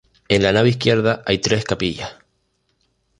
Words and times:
En 0.29 0.41
la 0.41 0.51
nave 0.51 0.69
izquierda 0.69 1.21
hay 1.27 1.37
tres 1.37 1.63
capillas. 1.63 2.11